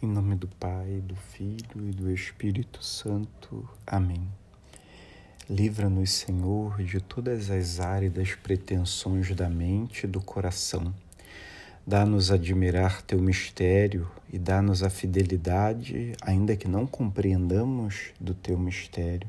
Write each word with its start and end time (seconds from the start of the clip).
Em 0.00 0.06
nome 0.06 0.36
do 0.36 0.46
Pai, 0.46 1.02
do 1.04 1.16
Filho 1.16 1.88
e 1.88 1.90
do 1.90 2.08
Espírito 2.08 2.84
Santo. 2.84 3.68
Amém. 3.84 4.28
Livra-nos, 5.50 6.12
Senhor, 6.12 6.80
de 6.84 7.00
todas 7.00 7.50
as 7.50 7.80
áridas 7.80 8.36
pretensões 8.36 9.34
da 9.34 9.50
mente 9.50 10.04
e 10.04 10.06
do 10.06 10.20
coração. 10.20 10.94
Dá-nos 11.84 12.30
admirar 12.30 13.02
teu 13.02 13.20
mistério 13.20 14.08
e 14.32 14.38
dá-nos 14.38 14.84
a 14.84 14.88
fidelidade, 14.88 16.12
ainda 16.22 16.54
que 16.54 16.68
não 16.68 16.86
compreendamos 16.86 18.12
do 18.20 18.34
teu 18.34 18.56
mistério. 18.56 19.28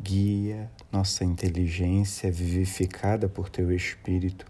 Guia 0.00 0.70
nossa 0.90 1.26
inteligência 1.26 2.32
vivificada 2.32 3.28
por 3.28 3.50
teu 3.50 3.70
Espírito 3.70 4.46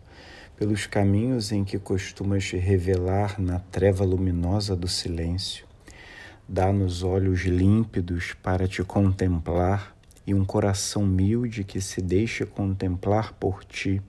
pelos 0.56 0.86
caminhos 0.86 1.52
em 1.52 1.62
que 1.62 1.78
costumas 1.78 2.50
revelar 2.50 3.38
na 3.38 3.58
treva 3.58 4.04
luminosa 4.04 4.74
do 4.74 4.88
silêncio. 4.88 5.66
Dá-nos 6.48 7.02
olhos 7.02 7.42
límpidos 7.42 8.32
para 8.42 8.66
te 8.66 8.82
contemplar 8.82 9.94
e 10.26 10.32
um 10.32 10.44
coração 10.44 11.02
humilde 11.02 11.62
que 11.62 11.80
se 11.80 12.00
deixe 12.00 12.46
contemplar 12.46 13.34
por 13.34 13.64
ti. 13.64 14.00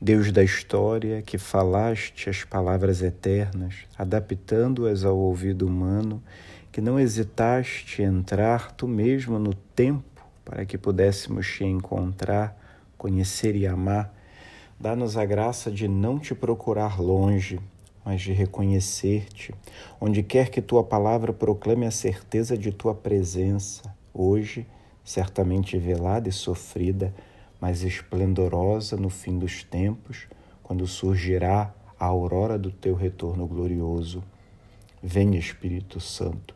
Deus 0.00 0.30
da 0.32 0.42
história, 0.42 1.22
que 1.22 1.38
falaste 1.38 2.30
as 2.30 2.44
palavras 2.44 3.02
eternas, 3.02 3.74
adaptando-as 3.96 5.04
ao 5.04 5.16
ouvido 5.16 5.66
humano, 5.66 6.22
que 6.70 6.80
não 6.80 6.98
hesitaste 6.98 8.02
entrar 8.02 8.72
tu 8.72 8.86
mesmo 8.86 9.38
no 9.38 9.54
tempo 9.54 10.04
para 10.44 10.64
que 10.64 10.78
pudéssemos 10.78 11.46
te 11.48 11.64
encontrar, 11.64 12.56
conhecer 12.96 13.56
e 13.56 13.66
amar 13.66 14.17
Dá-nos 14.80 15.16
a 15.16 15.24
graça 15.24 15.72
de 15.72 15.88
não 15.88 16.20
te 16.20 16.36
procurar 16.36 17.00
longe, 17.00 17.58
mas 18.04 18.20
de 18.20 18.32
reconhecer-te, 18.32 19.52
onde 20.00 20.22
quer 20.22 20.50
que 20.50 20.62
tua 20.62 20.84
palavra 20.84 21.32
proclame 21.32 21.84
a 21.84 21.90
certeza 21.90 22.56
de 22.56 22.70
tua 22.70 22.94
presença, 22.94 23.92
hoje, 24.14 24.64
certamente 25.02 25.76
velada 25.76 26.28
e 26.28 26.32
sofrida, 26.32 27.12
mas 27.60 27.82
esplendorosa 27.82 28.96
no 28.96 29.10
fim 29.10 29.36
dos 29.36 29.64
tempos, 29.64 30.28
quando 30.62 30.86
surgirá 30.86 31.74
a 31.98 32.06
aurora 32.06 32.56
do 32.56 32.70
teu 32.70 32.94
retorno 32.94 33.48
glorioso. 33.48 34.22
Venha, 35.02 35.40
Espírito 35.40 35.98
Santo, 35.98 36.54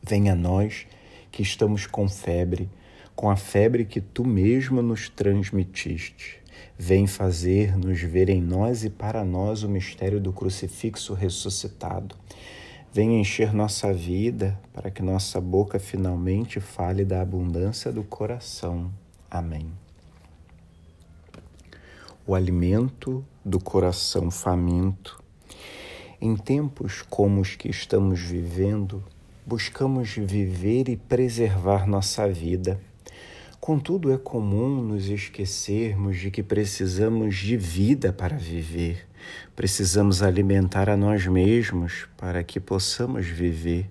venha 0.00 0.34
a 0.34 0.36
nós 0.36 0.86
que 1.32 1.42
estamos 1.42 1.84
com 1.84 2.08
febre, 2.08 2.70
com 3.16 3.28
a 3.28 3.34
febre 3.34 3.84
que 3.84 4.00
tu 4.00 4.24
mesmo 4.24 4.80
nos 4.80 5.08
transmitiste 5.08 6.39
vem 6.78 7.06
fazer-nos 7.06 8.00
ver 8.00 8.28
em 8.28 8.40
nós 8.40 8.84
e 8.84 8.90
para 8.90 9.24
nós 9.24 9.62
o 9.62 9.68
mistério 9.68 10.20
do 10.20 10.32
crucifixo 10.32 11.14
ressuscitado. 11.14 12.16
Vem 12.92 13.20
encher 13.20 13.52
nossa 13.52 13.92
vida 13.92 14.58
para 14.72 14.90
que 14.90 15.02
nossa 15.02 15.40
boca 15.40 15.78
finalmente 15.78 16.58
fale 16.58 17.04
da 17.04 17.20
abundância 17.20 17.92
do 17.92 18.02
coração. 18.02 18.90
Amém. 19.30 19.70
O 22.26 22.34
alimento 22.34 23.24
do 23.44 23.60
coração 23.60 24.30
faminto. 24.30 25.22
Em 26.20 26.36
tempos 26.36 27.02
como 27.02 27.40
os 27.40 27.54
que 27.54 27.68
estamos 27.68 28.20
vivendo, 28.20 29.04
buscamos 29.46 30.10
viver 30.10 30.88
e 30.88 30.96
preservar 30.96 31.86
nossa 31.86 32.28
vida 32.28 32.80
Contudo, 33.60 34.10
é 34.10 34.16
comum 34.16 34.82
nos 34.82 35.10
esquecermos 35.10 36.16
de 36.16 36.30
que 36.30 36.42
precisamos 36.42 37.36
de 37.36 37.58
vida 37.58 38.10
para 38.10 38.38
viver, 38.38 39.06
precisamos 39.54 40.22
alimentar 40.22 40.88
a 40.88 40.96
nós 40.96 41.26
mesmos 41.26 42.08
para 42.16 42.42
que 42.42 42.58
possamos 42.58 43.26
viver. 43.26 43.90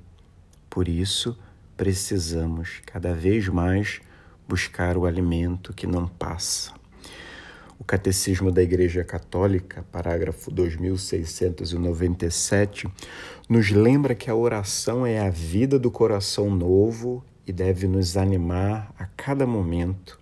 Por 0.72 0.88
isso, 0.88 1.38
precisamos 1.78 2.82
cada 2.84 3.14
vez 3.14 3.48
mais 3.48 4.02
buscar 4.48 4.98
o 4.98 5.06
alimento 5.06 5.72
que 5.72 5.86
não 5.86 6.08
passa. 6.08 6.74
O 7.78 7.84
Catecismo 7.84 8.52
da 8.52 8.64
Igreja 8.64 9.04
Católica, 9.04 9.86
parágrafo 9.92 10.50
2697, 10.50 12.88
nos 13.48 13.70
lembra 13.70 14.16
que 14.16 14.32
a 14.32 14.36
oração 14.36 15.06
é 15.06 15.20
a 15.20 15.30
vida 15.30 15.78
do 15.78 15.92
coração 15.92 16.50
novo 16.50 17.24
e 17.50 17.52
deve 17.52 17.88
nos 17.88 18.16
animar 18.16 18.94
a 19.00 19.06
cada 19.18 19.48
momento. 19.48 20.20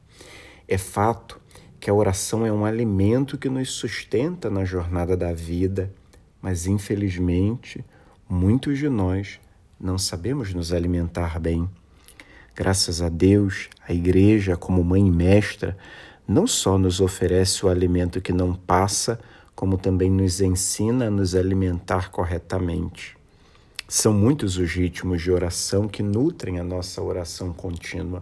É 0.66 0.78
fato 0.78 1.42
que 1.78 1.90
a 1.90 1.94
oração 1.94 2.46
é 2.46 2.52
um 2.54 2.64
alimento 2.64 3.38
que 3.38 3.50
nos 3.50 3.72
sustenta 3.72 4.50
na 4.50 4.64
jornada 4.64 5.18
da 5.18 5.34
vida, 5.34 5.94
mas 6.42 6.68
infelizmente 6.68 7.84
muitos 8.30 8.80
de 8.80 8.88
nós 8.88 9.42
não 9.78 9.98
sabemos 9.98 10.54
nos 10.54 10.72
alimentar 10.72 11.38
bem. 11.38 11.70
Graças 12.56 13.02
a 13.02 13.10
Deus, 13.10 13.68
a 13.86 13.94
Igreja, 13.94 14.56
como 14.56 14.82
mãe 14.82 15.06
e 15.06 15.12
mestra, 15.12 15.78
não 16.26 16.48
só 16.48 16.78
nos 16.78 17.02
oferece 17.02 17.66
o 17.66 17.70
alimento 17.70 18.22
que 18.22 18.32
não 18.32 18.54
passa, 18.54 19.20
como 19.54 19.78
também 19.78 20.10
nos 20.10 20.40
ensina 20.40 21.08
a 21.08 21.12
nos 21.12 21.36
alimentar 21.36 22.10
corretamente. 22.10 23.17
São 23.90 24.12
muitos 24.12 24.58
os 24.58 24.70
ritmos 24.74 25.22
de 25.22 25.32
oração 25.32 25.88
que 25.88 26.04
nutrem 26.04 26.60
a 26.60 26.64
nossa 26.64 27.02
oração 27.02 27.54
contínua. 27.54 28.22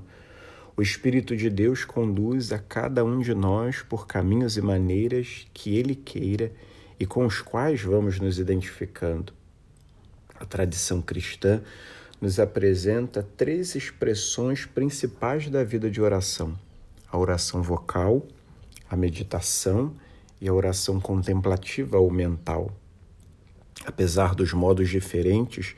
O 0.78 0.82
Espírito 0.82 1.36
de 1.36 1.50
Deus 1.50 1.84
conduz 1.84 2.52
a 2.52 2.60
cada 2.60 3.04
um 3.04 3.20
de 3.20 3.34
nós 3.34 3.82
por 3.82 4.06
caminhos 4.06 4.58
e 4.58 4.62
maneiras 4.62 5.48
que 5.56 5.76
Ele 5.76 5.96
queira 5.96 6.52
e 7.00 7.06
com 7.08 7.26
os 7.26 7.42
quais 7.42 7.82
vamos 7.82 8.20
nos 8.20 8.38
identificando. 8.38 9.34
A 10.40 10.46
tradição 10.46 11.02
cristã 11.02 11.64
nos 12.22 12.40
apresenta 12.40 13.28
três 13.36 13.74
expressões 13.74 14.68
principais 14.68 15.50
da 15.50 15.64
vida 15.64 15.90
de 15.90 16.00
oração: 16.00 16.54
a 17.12 17.18
oração 17.18 17.64
vocal, 17.64 18.24
a 18.88 18.96
meditação 18.96 19.96
e 20.40 20.48
a 20.48 20.54
oração 20.54 21.00
contemplativa 21.00 21.98
ou 21.98 22.12
mental. 22.12 22.72
Apesar 23.84 24.36
dos 24.36 24.54
modos 24.54 24.90
diferentes, 24.90 25.76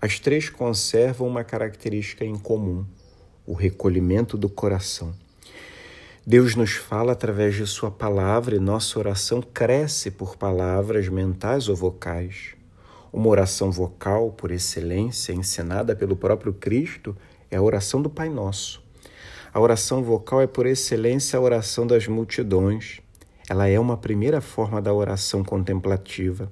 as 0.00 0.20
três 0.20 0.48
conservam 0.48 1.26
uma 1.26 1.42
característica 1.42 2.24
em 2.24 2.38
comum: 2.38 2.86
o 3.44 3.52
recolhimento 3.52 4.38
do 4.38 4.48
coração. 4.48 5.14
Deus 6.26 6.54
nos 6.54 6.72
fala 6.72 7.12
através 7.12 7.54
de 7.54 7.66
Sua 7.66 7.90
palavra 7.90 8.56
e 8.56 8.58
nossa 8.58 8.98
oração 8.98 9.42
cresce 9.42 10.10
por 10.10 10.36
palavras 10.36 11.08
mentais 11.08 11.68
ou 11.68 11.76
vocais. 11.76 12.54
Uma 13.12 13.28
oração 13.28 13.70
vocal, 13.70 14.32
por 14.32 14.50
excelência, 14.50 15.34
ensinada 15.34 15.94
pelo 15.94 16.16
próprio 16.16 16.54
Cristo, 16.54 17.14
é 17.50 17.56
a 17.56 17.62
oração 17.62 18.00
do 18.00 18.08
Pai 18.08 18.28
Nosso. 18.28 18.82
A 19.52 19.60
oração 19.60 20.02
vocal 20.02 20.40
é, 20.40 20.46
por 20.46 20.66
excelência, 20.66 21.38
a 21.38 21.42
oração 21.42 21.86
das 21.86 22.08
multidões. 22.08 23.00
Ela 23.48 23.68
é 23.68 23.78
uma 23.78 23.96
primeira 23.96 24.40
forma 24.40 24.80
da 24.80 24.92
oração 24.92 25.44
contemplativa. 25.44 26.50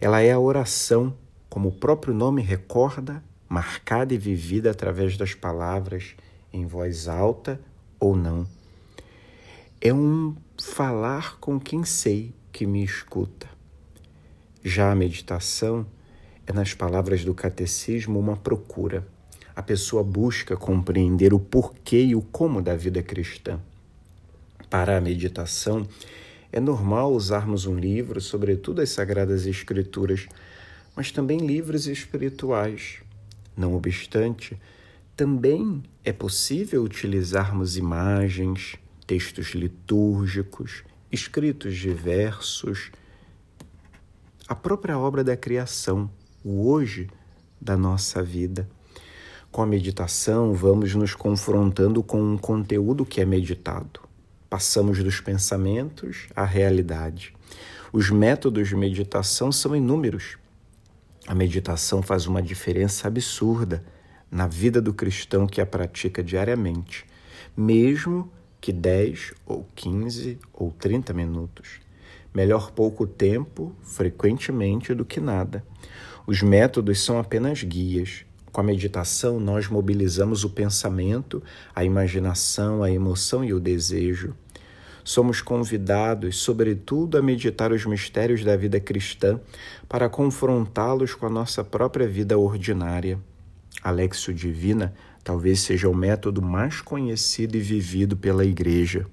Ela 0.00 0.20
é 0.20 0.32
a 0.32 0.38
oração, 0.38 1.16
como 1.48 1.70
o 1.70 1.72
próprio 1.72 2.12
nome 2.12 2.42
recorda, 2.42 3.22
marcada 3.48 4.12
e 4.12 4.18
vivida 4.18 4.70
através 4.70 5.16
das 5.16 5.34
palavras, 5.34 6.14
em 6.52 6.66
voz 6.66 7.08
alta 7.08 7.60
ou 7.98 8.14
não. 8.14 8.46
É 9.80 9.92
um 9.92 10.36
falar 10.60 11.38
com 11.38 11.58
quem 11.60 11.84
sei 11.84 12.34
que 12.52 12.66
me 12.66 12.82
escuta. 12.82 13.46
Já 14.64 14.90
a 14.90 14.94
meditação 14.94 15.86
é, 16.46 16.52
nas 16.52 16.74
palavras 16.74 17.24
do 17.24 17.34
catecismo, 17.34 18.18
uma 18.18 18.36
procura. 18.36 19.06
A 19.54 19.62
pessoa 19.62 20.02
busca 20.02 20.56
compreender 20.56 21.32
o 21.32 21.38
porquê 21.38 22.02
e 22.02 22.14
o 22.14 22.22
como 22.22 22.60
da 22.60 22.76
vida 22.76 23.02
cristã. 23.02 23.58
Para 24.68 24.96
a 24.96 25.00
meditação, 25.00 25.86
é 26.56 26.60
normal 26.60 27.12
usarmos 27.12 27.66
um 27.66 27.76
livro, 27.78 28.18
sobretudo 28.18 28.80
as 28.80 28.88
Sagradas 28.88 29.44
Escrituras, 29.44 30.26
mas 30.96 31.12
também 31.12 31.36
livros 31.36 31.86
espirituais. 31.86 33.00
Não 33.54 33.74
obstante, 33.74 34.58
também 35.14 35.82
é 36.02 36.14
possível 36.14 36.82
utilizarmos 36.82 37.76
imagens, 37.76 38.76
textos 39.06 39.48
litúrgicos, 39.48 40.82
escritos 41.12 41.76
diversos, 41.76 42.90
a 44.48 44.54
própria 44.54 44.98
obra 44.98 45.22
da 45.22 45.36
criação, 45.36 46.10
o 46.42 46.70
hoje 46.70 47.10
da 47.60 47.76
nossa 47.76 48.22
vida. 48.22 48.66
Com 49.52 49.60
a 49.60 49.66
meditação, 49.66 50.54
vamos 50.54 50.94
nos 50.94 51.14
confrontando 51.14 52.02
com 52.02 52.18
um 52.18 52.38
conteúdo 52.38 53.04
que 53.04 53.20
é 53.20 53.26
meditado. 53.26 54.05
Passamos 54.48 55.02
dos 55.02 55.20
pensamentos 55.20 56.28
à 56.34 56.44
realidade. 56.44 57.34
Os 57.92 58.10
métodos 58.10 58.68
de 58.68 58.76
meditação 58.76 59.50
são 59.50 59.74
inúmeros. 59.74 60.36
A 61.26 61.34
meditação 61.34 62.00
faz 62.00 62.26
uma 62.26 62.40
diferença 62.40 63.08
absurda 63.08 63.84
na 64.30 64.46
vida 64.46 64.80
do 64.80 64.92
cristão 64.92 65.46
que 65.46 65.60
a 65.60 65.66
pratica 65.66 66.22
diariamente, 66.22 67.04
mesmo 67.56 68.30
que 68.60 68.72
10 68.72 69.32
ou 69.44 69.66
15 69.74 70.38
ou 70.52 70.70
30 70.70 71.12
minutos. 71.12 71.80
Melhor 72.34 72.70
pouco 72.70 73.06
tempo, 73.06 73.74
frequentemente, 73.82 74.92
do 74.92 75.04
que 75.04 75.20
nada. 75.20 75.64
Os 76.26 76.42
métodos 76.42 77.02
são 77.02 77.18
apenas 77.18 77.62
guias. 77.62 78.25
Com 78.56 78.62
a 78.62 78.64
meditação, 78.64 79.38
nós 79.38 79.68
mobilizamos 79.68 80.42
o 80.42 80.48
pensamento, 80.48 81.42
a 81.74 81.84
imaginação, 81.84 82.82
a 82.82 82.90
emoção 82.90 83.44
e 83.44 83.52
o 83.52 83.60
desejo. 83.60 84.34
Somos 85.04 85.42
convidados, 85.42 86.38
sobretudo, 86.38 87.18
a 87.18 87.22
meditar 87.22 87.70
os 87.70 87.84
mistérios 87.84 88.42
da 88.42 88.56
vida 88.56 88.80
cristã 88.80 89.38
para 89.86 90.08
confrontá-los 90.08 91.14
com 91.14 91.26
a 91.26 91.28
nossa 91.28 91.62
própria 91.62 92.08
vida 92.08 92.38
ordinária. 92.38 93.20
A 93.82 93.90
Lexio 93.90 94.32
Divina 94.32 94.94
talvez 95.22 95.60
seja 95.60 95.86
o 95.86 95.94
método 95.94 96.40
mais 96.40 96.80
conhecido 96.80 97.58
e 97.58 97.60
vivido 97.60 98.16
pela 98.16 98.42
Igreja. 98.42 99.04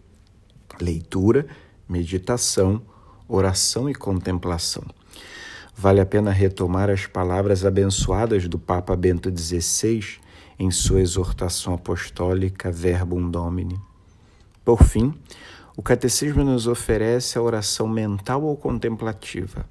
Leitura, 0.80 1.48
meditação, 1.86 2.82
oração 3.28 3.90
e 3.90 3.94
contemplação. 3.94 4.86
Vale 5.76 6.00
a 6.00 6.06
pena 6.06 6.32
retomar 6.32 6.90
as 6.90 7.08
palavras 7.08 7.66
abençoadas 7.66 8.48
do 8.48 8.60
Papa 8.60 8.96
Bento 8.96 9.30
XVI 9.36 10.20
em 10.58 10.72
sua 10.72 11.02
exortação 11.02 11.74
apostólica 11.74 12.72
Verbum 12.72 13.30
Domini. 13.30 13.78
Por 14.64 14.84
fim, 14.84 15.14
o 15.76 15.82
Catecismo 15.82 16.44
nos 16.44 16.68
oferece 16.68 17.38
a 17.38 17.42
oração 17.42 17.88
mental 17.88 18.44
ou 18.44 18.56
contemplativa. 18.56 19.66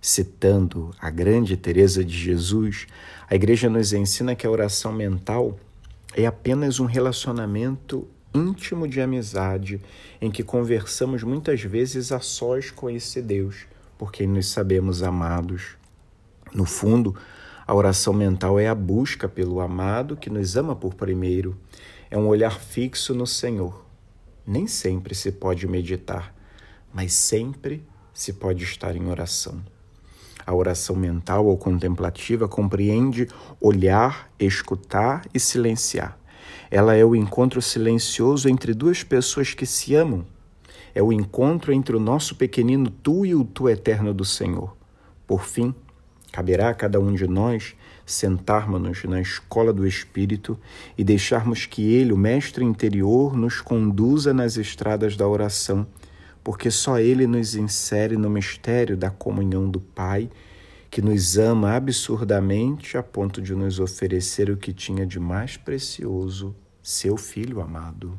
Citando 0.00 0.90
a 0.98 1.10
grande 1.10 1.56
Teresa 1.56 2.02
de 2.02 2.16
Jesus, 2.16 2.86
a 3.28 3.34
Igreja 3.36 3.68
nos 3.68 3.92
ensina 3.92 4.34
que 4.34 4.46
a 4.46 4.50
oração 4.50 4.92
mental 4.92 5.60
é 6.16 6.26
apenas 6.26 6.80
um 6.80 6.86
relacionamento 6.86 8.08
íntimo 8.34 8.88
de 8.88 9.00
amizade 9.00 9.80
em 10.20 10.30
que 10.30 10.42
conversamos 10.42 11.22
muitas 11.22 11.60
vezes 11.62 12.10
a 12.10 12.18
sós 12.18 12.70
com 12.70 12.88
esse 12.88 13.20
Deus 13.20 13.66
por 13.96 14.12
quem 14.12 14.26
nos 14.26 14.48
sabemos 14.48 15.02
amados. 15.02 15.76
No 16.52 16.64
fundo, 16.64 17.16
a 17.66 17.74
oração 17.74 18.12
mental 18.12 18.58
é 18.58 18.68
a 18.68 18.74
busca 18.74 19.28
pelo 19.28 19.60
amado 19.60 20.16
que 20.16 20.28
nos 20.28 20.56
ama 20.56 20.74
por 20.74 20.94
primeiro, 20.94 21.56
é 22.10 22.18
um 22.18 22.26
olhar 22.26 22.58
fixo 22.58 23.14
no 23.14 23.26
Senhor. 23.26 23.84
Nem 24.46 24.66
sempre 24.66 25.14
se 25.14 25.30
pode 25.32 25.66
meditar, 25.66 26.34
mas 26.92 27.12
sempre 27.12 27.82
se 28.12 28.32
pode 28.32 28.64
estar 28.64 28.96
em 28.96 29.08
oração. 29.08 29.62
A 30.44 30.52
oração 30.52 30.96
mental 30.96 31.46
ou 31.46 31.56
contemplativa 31.56 32.48
compreende 32.48 33.28
olhar, 33.60 34.30
escutar 34.38 35.24
e 35.32 35.38
silenciar. 35.38 36.18
Ela 36.70 36.96
é 36.96 37.04
o 37.04 37.14
encontro 37.14 37.62
silencioso 37.62 38.48
entre 38.48 38.74
duas 38.74 39.02
pessoas 39.04 39.54
que 39.54 39.64
se 39.64 39.94
amam 39.94 40.26
é 40.94 41.02
o 41.02 41.12
encontro 41.12 41.72
entre 41.72 41.96
o 41.96 42.00
nosso 42.00 42.34
pequenino 42.36 42.90
tu 42.90 43.24
e 43.24 43.34
o 43.34 43.44
tu 43.44 43.68
eterno 43.68 44.12
do 44.12 44.24
Senhor. 44.24 44.76
Por 45.26 45.44
fim, 45.44 45.74
caberá 46.30 46.70
a 46.70 46.74
cada 46.74 47.00
um 47.00 47.14
de 47.14 47.26
nós 47.26 47.74
sentarmos-nos 48.04 49.04
na 49.04 49.20
escola 49.20 49.72
do 49.72 49.86
Espírito 49.86 50.58
e 50.96 51.04
deixarmos 51.04 51.66
que 51.66 51.92
Ele, 51.94 52.12
o 52.12 52.16
Mestre 52.16 52.64
interior, 52.64 53.36
nos 53.36 53.60
conduza 53.60 54.34
nas 54.34 54.56
estradas 54.56 55.16
da 55.16 55.26
oração, 55.26 55.86
porque 56.42 56.70
só 56.70 56.98
Ele 56.98 57.26
nos 57.26 57.54
insere 57.54 58.16
no 58.16 58.28
mistério 58.28 58.96
da 58.96 59.10
comunhão 59.10 59.70
do 59.70 59.80
Pai, 59.80 60.28
que 60.90 61.00
nos 61.00 61.38
ama 61.38 61.74
absurdamente 61.74 62.98
a 62.98 63.02
ponto 63.02 63.40
de 63.40 63.54
nos 63.54 63.80
oferecer 63.80 64.50
o 64.50 64.56
que 64.56 64.72
tinha 64.72 65.06
de 65.06 65.18
mais 65.18 65.56
precioso, 65.56 66.54
seu 66.82 67.16
Filho 67.16 67.60
amado. 67.60 68.18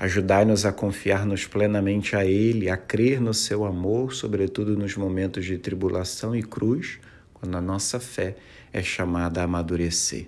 Ajudai-nos 0.00 0.64
a 0.64 0.72
confiar-nos 0.72 1.46
plenamente 1.46 2.16
a 2.16 2.24
Ele, 2.24 2.68
a 2.68 2.76
crer 2.76 3.20
no 3.20 3.32
seu 3.32 3.64
amor, 3.64 4.14
sobretudo 4.14 4.76
nos 4.76 4.96
momentos 4.96 5.44
de 5.44 5.58
tribulação 5.58 6.34
e 6.34 6.42
cruz, 6.42 6.98
quando 7.34 7.56
a 7.56 7.60
nossa 7.60 8.00
fé 8.00 8.36
é 8.72 8.82
chamada 8.82 9.40
a 9.40 9.44
amadurecer. 9.44 10.26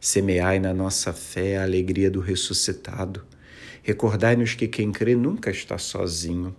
Semeai 0.00 0.58
na 0.58 0.72
nossa 0.74 1.12
fé 1.12 1.58
a 1.58 1.62
alegria 1.62 2.10
do 2.10 2.20
ressuscitado. 2.20 3.24
Recordai-nos 3.82 4.54
que 4.54 4.68
quem 4.68 4.92
crê 4.92 5.16
nunca 5.16 5.50
está 5.50 5.78
sozinho. 5.78 6.54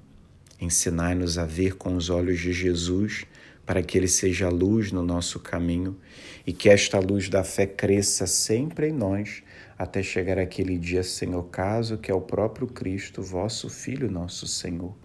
Ensinai-nos 0.60 1.38
a 1.38 1.46
ver 1.46 1.76
com 1.76 1.96
os 1.96 2.10
olhos 2.10 2.40
de 2.40 2.52
Jesus, 2.52 3.26
para 3.70 3.84
que 3.84 4.00
ele 4.00 4.08
seja 4.08 4.50
luz 4.50 4.92
no 4.92 5.04
nosso 5.04 5.40
caminho 5.40 5.96
e 6.44 6.52
que 6.52 6.70
esta 6.70 6.98
luz 6.98 7.30
da 7.30 7.44
fé 7.44 7.68
cresça 7.68 8.26
sempre 8.26 8.90
em 8.90 8.92
nós 8.92 9.44
até 9.78 10.02
chegar 10.02 10.40
aquele 10.40 10.76
dia 10.76 11.04
sem 11.04 11.36
ocaso, 11.36 12.00
que 12.00 12.10
é 12.10 12.14
o 12.16 12.20
próprio 12.20 12.66
Cristo, 12.66 13.22
vosso 13.22 13.70
Filho, 13.70 14.10
nosso 14.10 14.48
Senhor. 14.48 14.96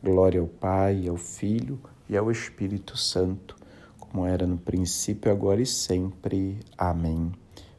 Glória 0.00 0.40
ao 0.40 0.46
Pai, 0.46 1.08
ao 1.08 1.16
Filho 1.16 1.80
e 2.08 2.16
ao 2.16 2.30
Espírito 2.30 2.96
Santo, 2.96 3.56
como 3.98 4.24
era 4.24 4.46
no 4.46 4.56
princípio, 4.56 5.28
agora 5.28 5.60
e 5.60 5.66
sempre. 5.66 6.60
Amém. 6.78 7.32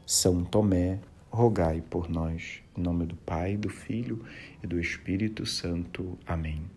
São 0.04 0.44
Tomé, 0.44 0.98
rogai 1.30 1.82
por 1.88 2.10
nós. 2.10 2.60
Em 2.76 2.82
nome 2.82 3.06
do 3.06 3.16
Pai, 3.16 3.56
do 3.56 3.70
Filho 3.70 4.22
e 4.62 4.66
do 4.66 4.78
Espírito 4.78 5.46
Santo. 5.46 6.18
Amém. 6.26 6.72